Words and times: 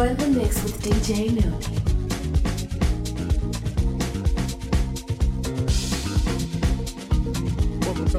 Enjoy 0.00 0.14
the 0.14 0.28
mix 0.28 0.62
with 0.62 0.80
DJ 0.80 1.30
Noon. 1.30 1.52
Welcome 7.82 8.08
to 8.08 8.18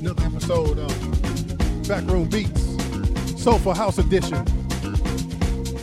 another 0.00 0.22
episode 0.26 0.78
of 0.78 1.88
Backroom 1.88 2.28
Beats, 2.28 3.42
Soulful 3.42 3.72
House 3.72 3.96
Edition. 3.96 4.46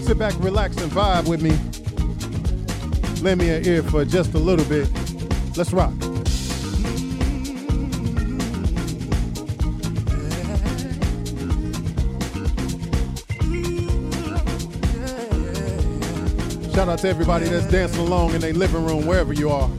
Sit 0.04 0.20
back, 0.20 0.35
relax, 0.38 0.77
and 0.77 0.91
vibe 0.91 1.27
with 1.27 1.41
me. 1.41 1.58
Lend 3.23 3.41
me 3.41 3.50
an 3.50 3.66
ear 3.66 3.81
for 3.81 4.05
just 4.05 4.36
a 4.36 4.39
little 4.39 4.66
bit. 4.66 4.88
Let's 5.58 5.73
rock. 5.73 6.02
Shout 16.84 16.92
out 16.92 17.00
to 17.00 17.08
everybody 17.08 17.46
that's 17.46 17.66
dancing 17.68 18.02
along 18.02 18.34
in 18.34 18.42
their 18.42 18.52
living 18.52 18.86
room, 18.86 19.05
wherever 19.05 19.32
you 19.32 19.50
are. 19.50 19.70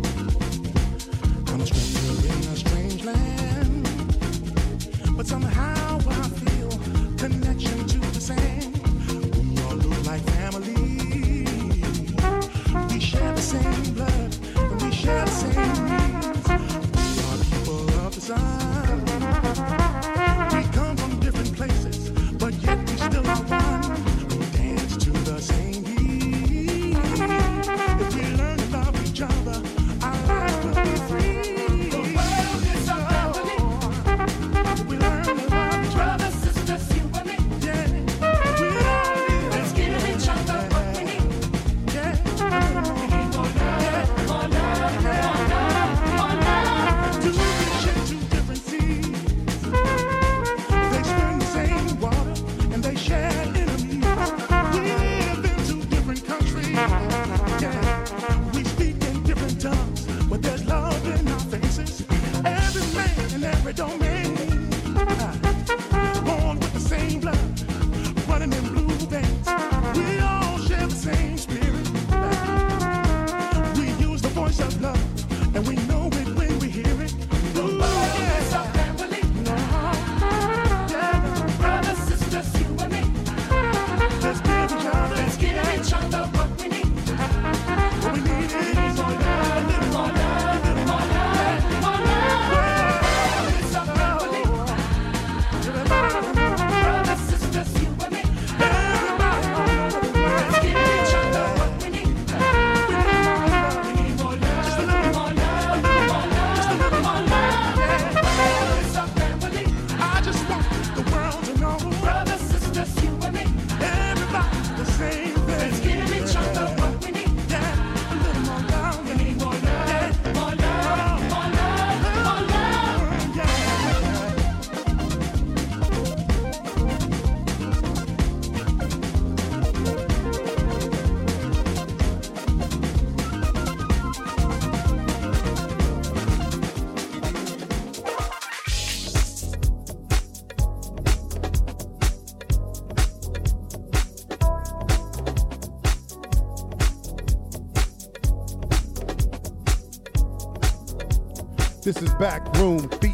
room. 152.65 153.14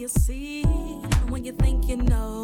you 0.00 0.08
see 0.08 0.62
when 1.28 1.44
you 1.44 1.52
think 1.52 1.86
you 1.86 1.96
know. 1.98 2.39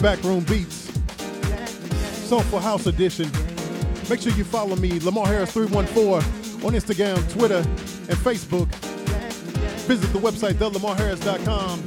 Backroom 0.00 0.44
Beats, 0.44 0.90
Soulful 2.26 2.58
House 2.58 2.86
Edition. 2.86 3.30
Make 4.08 4.20
sure 4.20 4.32
you 4.32 4.44
follow 4.44 4.76
me, 4.76 4.98
Lamar 5.00 5.26
Harris 5.26 5.52
314, 5.52 6.64
on 6.64 6.72
Instagram, 6.72 7.32
Twitter, 7.32 7.58
and 7.58 8.18
Facebook. 8.18 8.66
Visit 9.86 10.06
the 10.12 10.18
website, 10.18 10.54
thelamarharris.com, 10.54 11.82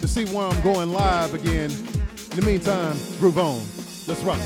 to 0.00 0.08
see 0.08 0.24
where 0.34 0.48
I'm 0.48 0.60
going 0.62 0.92
live 0.92 1.34
again. 1.34 1.70
In 1.70 2.36
the 2.36 2.42
meantime, 2.42 2.96
groove 3.20 3.38
on. 3.38 3.60
Let's 4.08 4.22
rock. 4.24 4.40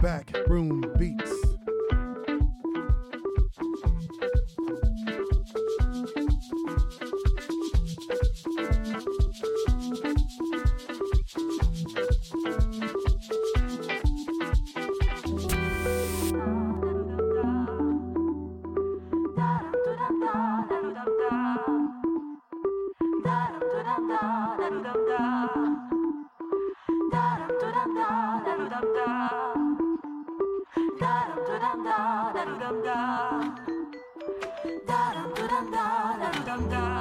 Back 0.00 0.30
room 0.46 0.80
beats. 0.96 1.47
andar. 36.58 36.97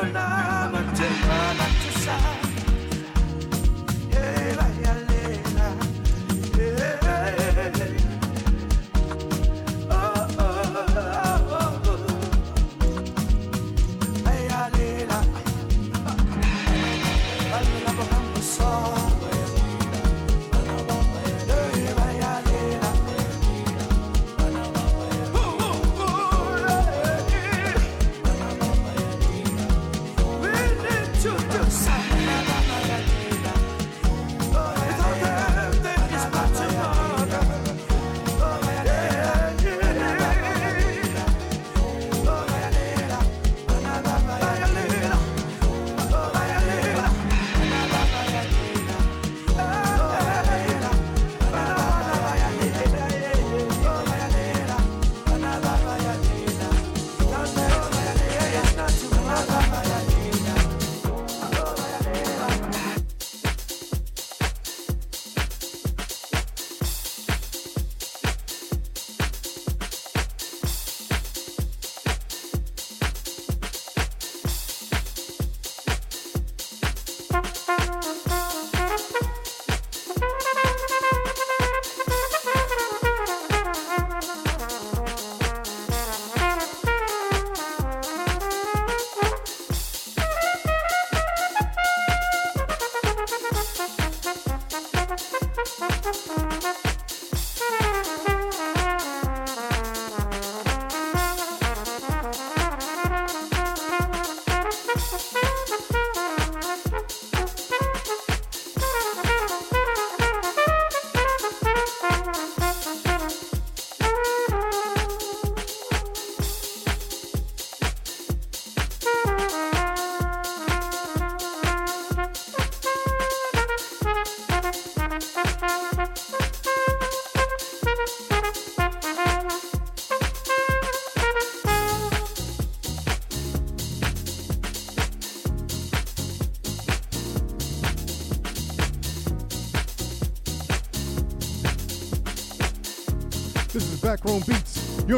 Ahona 0.00 1.89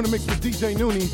The 0.03 0.09
mix 0.09 0.27
with 0.27 0.43
DJ 0.43 0.75
Nooney. 0.75 1.07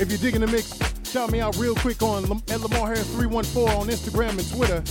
If 0.00 0.10
you're 0.10 0.18
digging 0.18 0.40
the 0.40 0.48
mix, 0.48 0.76
shout 1.08 1.30
me 1.30 1.40
out 1.40 1.56
real 1.56 1.76
quick 1.76 2.02
on 2.02 2.24
at 2.24 2.60
Lamar 2.60 2.88
Harris 2.88 3.08
314 3.14 3.68
on 3.68 3.86
Instagram 3.86 4.30
and 4.30 4.50
Twitter. 4.50 4.82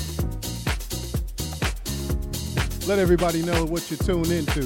Let 2.88 3.00
everybody 3.00 3.42
know 3.42 3.66
what 3.66 3.92
you're 3.92 3.98
tuned 3.98 4.32
into. 4.32 4.62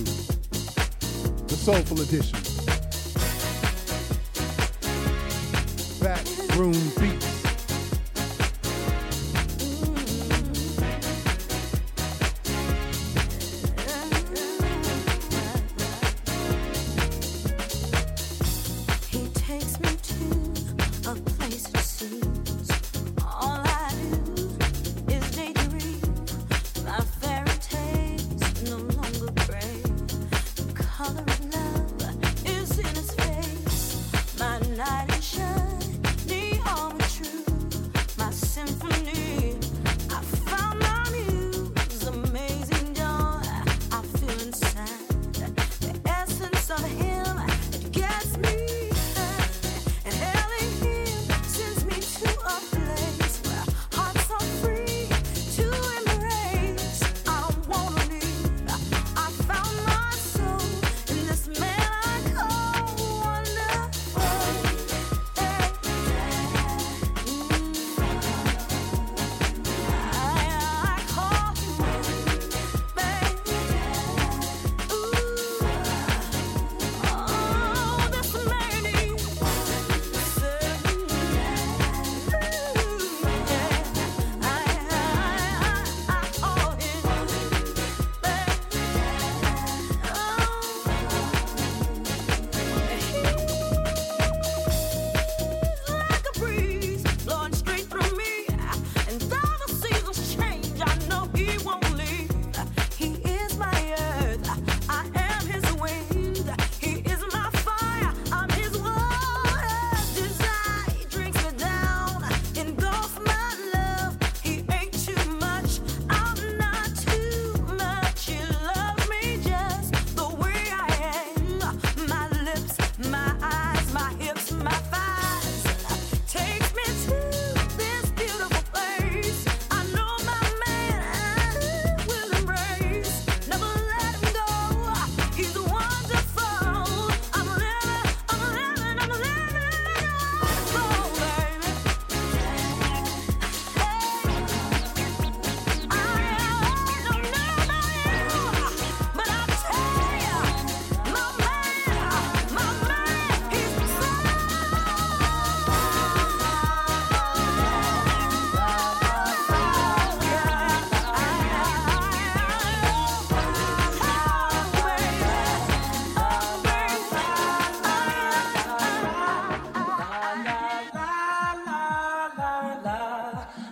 The 1.48 1.56
Soulful 1.56 2.02
Edition. 2.02 2.38
Backroom 6.00 6.74
Beats. 6.74 7.01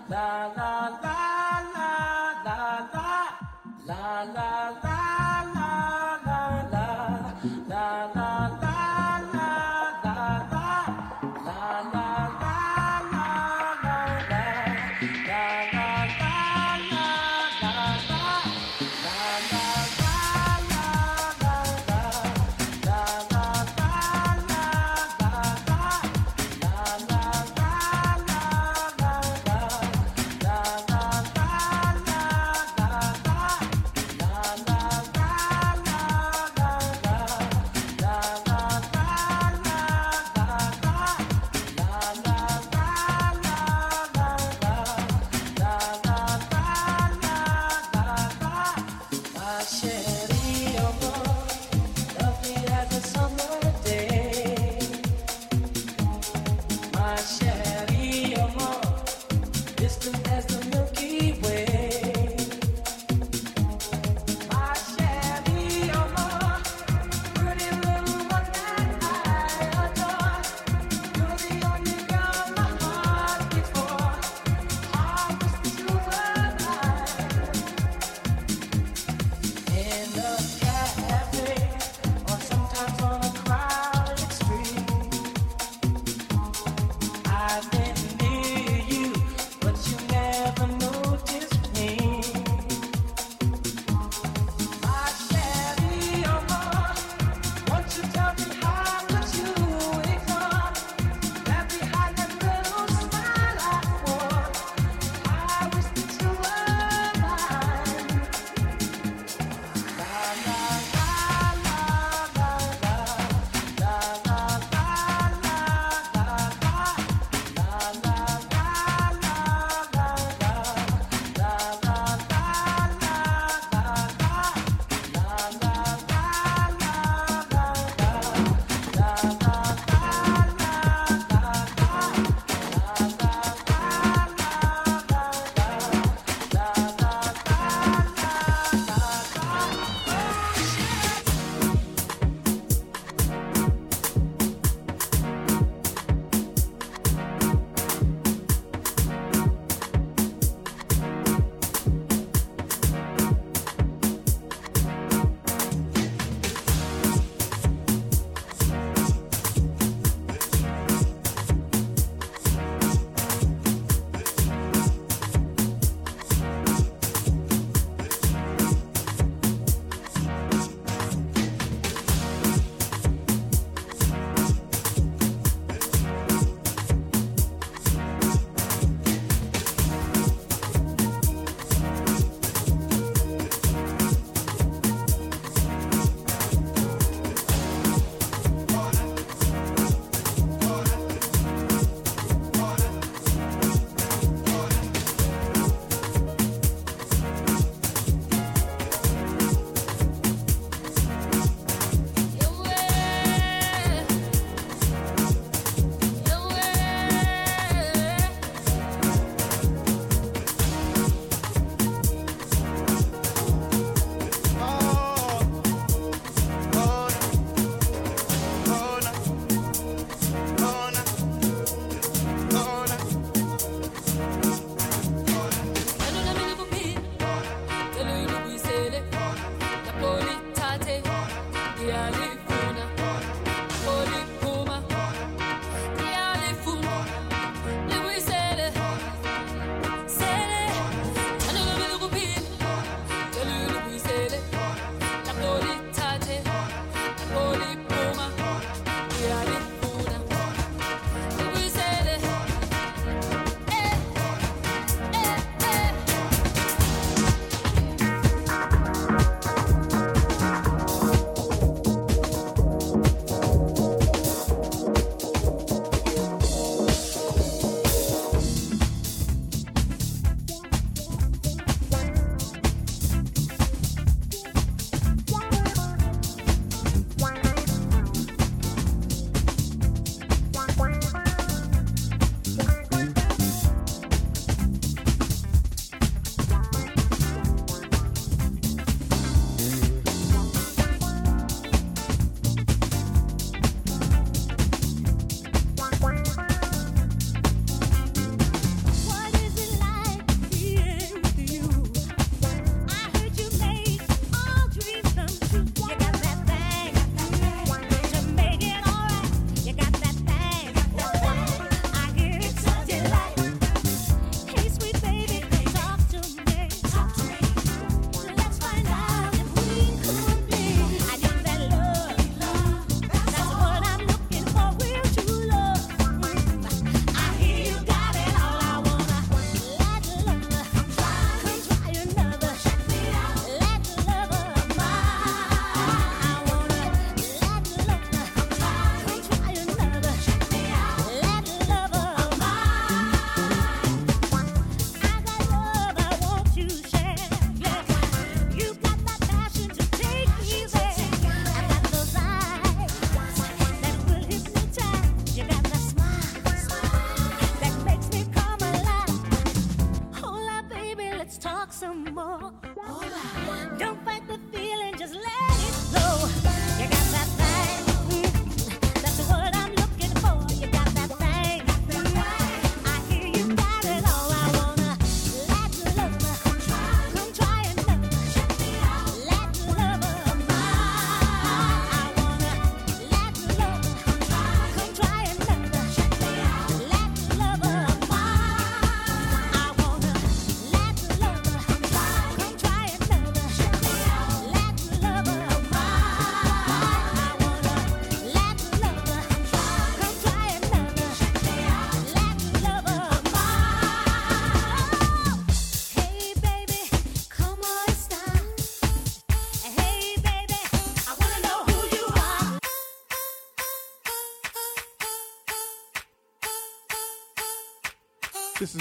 la 0.09 0.51
la 0.55 0.89
la 1.03 1.18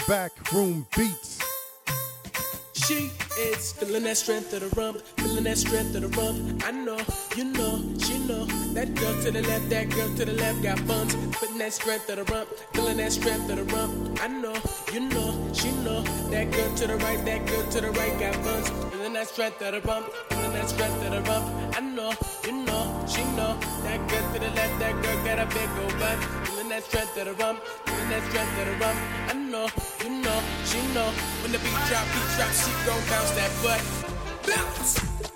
Backroom 0.08 0.86
Beats. 0.96 1.38
She 2.72 3.10
is 3.38 3.72
feeling 3.72 4.04
that 4.04 4.16
strength 4.16 4.54
of 4.54 4.60
the 4.60 4.80
rump, 4.80 5.02
feeling 5.18 5.44
that 5.44 5.58
strength 5.58 5.94
of 5.96 6.00
the 6.00 6.08
rump. 6.16 6.64
I 6.64 6.70
know, 6.70 6.98
you 7.36 7.44
know, 7.44 7.76
she 7.98 8.16
know. 8.20 8.46
That 8.72 8.94
girl 8.94 9.12
to 9.24 9.30
the 9.30 9.42
left, 9.42 9.68
that 9.68 9.90
girl 9.90 10.08
to 10.16 10.24
the 10.24 10.32
left 10.32 10.62
got 10.62 10.86
buns, 10.86 11.14
putting 11.36 11.58
that 11.58 11.74
strength 11.74 12.08
of 12.08 12.16
the 12.16 12.32
rump, 12.32 12.48
feeling 12.72 12.96
that 12.96 13.12
strength 13.12 13.50
of 13.50 13.56
the 13.56 13.64
rump. 13.64 14.22
I 14.22 14.28
know, 14.28 14.56
you 14.94 15.00
know, 15.00 15.52
she 15.52 15.70
know. 15.84 16.00
That 16.30 16.52
girl 16.52 16.74
to 16.76 16.86
the 16.86 16.96
right, 16.96 17.22
that 17.26 17.46
girl 17.46 17.64
to 17.70 17.80
the 17.82 17.90
right 17.90 18.18
got 18.18 18.42
buns, 18.42 18.70
feeling 18.70 19.12
that 19.12 19.28
strength 19.28 19.60
of 19.60 19.72
the 19.72 19.80
rump, 19.82 20.06
feeling 20.30 20.52
that 20.52 20.68
strength 20.70 21.04
of 21.04 21.10
the 21.12 21.20
rump. 21.30 21.76
I 21.76 21.80
know, 21.80 22.12
you 22.46 22.52
know, 22.64 23.04
she 23.06 23.22
know. 23.36 23.60
That 23.84 24.08
girl 24.08 24.32
to 24.32 24.38
the 24.40 24.50
left, 24.56 24.78
that 24.80 25.02
girl 25.02 25.24
got 25.26 25.38
a 25.38 25.46
big 25.52 25.68
old 25.84 26.00
butt, 26.00 26.18
feeling 26.48 26.70
that 26.70 26.84
strength 26.84 27.18
of 27.18 27.26
the 27.26 27.34
rump, 27.34 27.60
feeling 27.84 28.08
that 28.08 28.22
strength 28.30 28.58
of 28.58 28.64
the 28.64 28.84
rump. 28.86 29.27
Know, 30.38 30.44
she 30.64 30.78
know. 30.94 31.10
When 31.42 31.50
the 31.50 31.58
beat 31.58 31.72
drop, 31.88 32.04
beat 32.14 32.36
drop, 32.36 32.52
she 32.52 32.70
gon' 32.86 33.02
bounce 33.08 33.30
that 33.32 33.50
butt. 33.60 33.82
Bounce. 34.46 35.27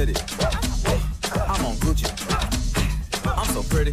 Pretty. 0.00 0.14
I'm 1.34 1.66
on 1.66 1.76
Gucci. 1.76 2.08
I'm 3.26 3.46
so 3.52 3.62
pretty. 3.64 3.92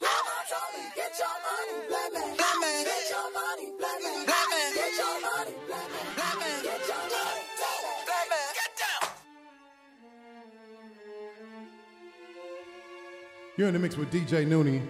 You're 13.56 13.66
in 13.66 13.74
the 13.74 13.80
mix 13.80 13.96
with 13.96 14.12
DJ 14.12 14.46
Nooney. 14.46 14.86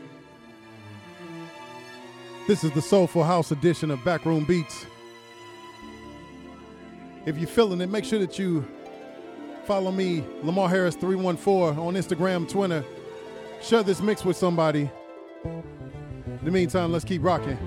This 2.46 2.64
is 2.64 2.70
the 2.72 2.82
Soulful 2.82 3.24
House 3.24 3.50
edition 3.50 3.90
of 3.90 4.04
Backroom 4.04 4.44
Beats. 4.44 4.84
If 7.24 7.38
you're 7.38 7.48
feeling 7.48 7.80
it, 7.80 7.88
make 7.88 8.04
sure 8.04 8.18
that 8.18 8.38
you 8.38 8.66
follow 9.66 9.90
me, 9.90 10.24
Lamar 10.42 10.68
Harris 10.68 10.94
314 10.96 11.78
on 11.78 11.94
Instagram, 11.94 12.48
Twitter. 12.48 12.84
Share 13.60 13.82
this 13.82 14.00
mix 14.00 14.24
with 14.24 14.36
somebody. 14.36 14.90
In 15.44 16.40
the 16.44 16.50
meantime, 16.50 16.92
let's 16.92 17.04
keep 17.04 17.22
rocking. 17.22 17.58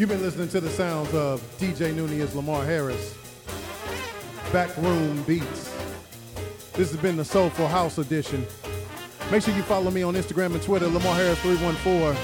You've 0.00 0.08
been 0.08 0.22
listening 0.22 0.48
to 0.48 0.62
the 0.62 0.70
sounds 0.70 1.12
of 1.12 1.42
DJ 1.58 1.94
Nunez 1.94 2.34
Lamar 2.34 2.64
Harris, 2.64 3.14
Backroom 4.50 5.22
Beats. 5.24 5.76
This 6.72 6.90
has 6.90 6.96
been 6.96 7.18
the 7.18 7.24
Soulful 7.26 7.68
House 7.68 7.98
Edition. 7.98 8.46
Make 9.30 9.42
sure 9.42 9.54
you 9.54 9.62
follow 9.62 9.90
me 9.90 10.02
on 10.02 10.14
Instagram 10.14 10.54
and 10.54 10.62
Twitter, 10.62 10.86
Lamar 10.86 11.14
Harris 11.16 11.38
314. 11.40 12.16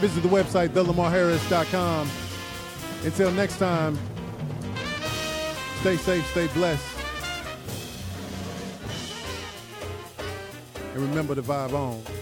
Visit 0.00 0.22
the 0.24 0.28
website, 0.28 0.70
thelamarharris.com. 0.70 2.10
Until 3.04 3.30
next 3.30 3.58
time, 3.58 3.96
stay 5.82 5.96
safe, 5.98 6.26
stay 6.32 6.48
blessed. 6.48 6.98
And 10.94 11.02
remember 11.08 11.36
to 11.36 11.42
vibe 11.42 11.74
on. 11.74 12.19